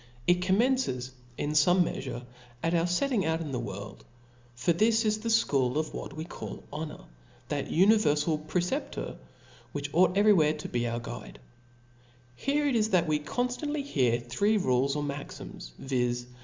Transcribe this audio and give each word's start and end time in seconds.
It 0.25 0.41
com 0.41 0.57
mences, 0.57 1.11
in 1.37 1.51
fome 1.51 1.83
meafure, 1.83 2.23
at 2.63 2.73
our 2.73 2.87
fetting 2.87 3.23
out 3.23 3.39
in 3.39 3.51
the 3.51 3.59
world 3.59 3.99
5 4.55 4.55
for 4.59 4.73
this 4.73 5.05
is 5.05 5.19
the 5.19 5.29
fchool 5.29 5.75
of 5.75 5.93
what 5.93 6.13
we 6.13 6.25
call 6.25 6.63
honor, 6.73 7.01
that 7.49 7.67
univerfal 7.69 8.47
preceptor 8.47 9.17
which 9.73 9.93
ought 9.93 10.17
every 10.17 10.33
where 10.33 10.55
tobcoiir 10.55 10.99
guide. 11.03 11.37
I 11.37 12.41
Here 12.41 12.63
O 12.63 12.67
F 12.69 12.69
L 12.69 12.69
A 12.69 12.73
W 12.73 12.73
S. 12.73 12.73
43 12.73 12.73
Here 12.73 12.73
it 12.73 12.75
is 12.75 12.89
that 13.69 13.73
wc 13.75 13.77
conftantly 13.77 13.83
hear 13.85 14.19
three 14.19 14.57
rules 14.57 14.95
* 14.95 14.95
^y 14.95 14.95
"^ 14.95 14.99
or 15.01 15.03
maxims, 15.05 15.71
viz. 15.77 16.25